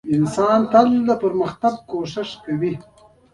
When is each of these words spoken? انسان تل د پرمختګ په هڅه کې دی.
انسان 0.17 0.59
تل 0.71 0.87
د 1.07 1.11
پرمختګ 1.23 1.73
په 1.89 1.95
هڅه 2.11 2.23
کې 2.43 2.55
دی. 2.61 2.73